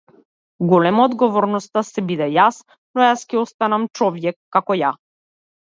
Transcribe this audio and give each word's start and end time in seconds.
Голема 0.69 1.03
е 1.03 1.05
одговорноста 1.09 1.79
да 1.79 1.83
се 1.89 2.05
биде 2.13 2.29
јас, 2.37 2.59
но 2.95 3.05
јас 3.07 3.27
ќе 3.35 3.41
останам 3.45 3.89
човјек 4.01 4.41
као 4.59 4.83
ја. 4.85 4.95